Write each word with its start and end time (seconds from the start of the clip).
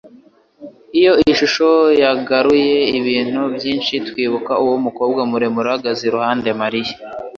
Iyo 0.97 1.11
shusho 1.37 1.69
yagaruye 2.01 2.77
ibintu 2.99 3.41
byinshi 3.55 3.93
twibuka 4.07 4.51
Uwo 4.63 4.75
mukobwa 4.85 5.21
muremure 5.29 5.67
uhagaze 5.71 6.01
iruhande 6.05 6.49
Mariya. 6.61 6.93